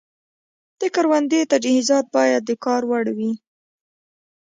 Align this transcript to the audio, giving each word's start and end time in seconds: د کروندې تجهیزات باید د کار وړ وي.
د 0.79 0.81
کروندې 0.95 1.41
تجهیزات 1.51 2.05
باید 2.15 2.41
د 2.45 2.51
کار 2.65 2.81
وړ 2.89 3.05
وي. 3.17 3.31